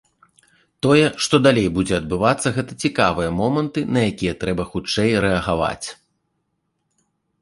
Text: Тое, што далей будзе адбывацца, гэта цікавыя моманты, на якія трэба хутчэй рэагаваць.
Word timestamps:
Тое, 0.85 1.03
што 1.25 1.35
далей 1.47 1.67
будзе 1.75 1.95
адбывацца, 2.01 2.47
гэта 2.57 2.77
цікавыя 2.87 3.29
моманты, 3.43 3.79
на 3.99 4.03
якія 4.11 4.33
трэба 4.45 4.63
хутчэй 4.73 5.11
рэагаваць. 5.27 5.87